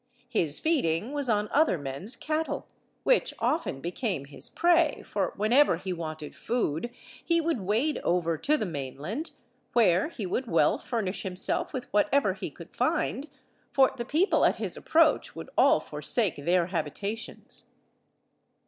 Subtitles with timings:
[0.29, 2.65] His feeding was on other men's cattle,
[3.03, 6.89] which often became his prey, for whenever he wanted food,
[7.23, 9.29] he would wade over to the mainland,
[9.73, 13.29] where he would well furnish himself with whatever he could find,
[13.69, 17.65] for the people at his approach would all forsake their habitations.